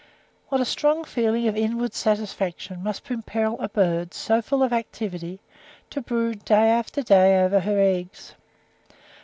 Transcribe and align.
What 0.49 0.59
a 0.61 0.65
strong 0.65 1.03
feeling 1.03 1.47
of 1.47 1.55
inward 1.55 1.93
satisfaction 1.93 2.81
must 2.81 3.11
impel 3.11 3.55
a 3.59 3.69
bird, 3.69 4.15
so 4.15 4.41
full 4.41 4.63
of 4.63 4.73
activity, 4.73 5.41
to 5.91 6.01
brood 6.01 6.43
day 6.43 6.71
after 6.71 7.03
day 7.03 7.39
over 7.39 7.59
her 7.59 7.79
eggs. 7.79 8.33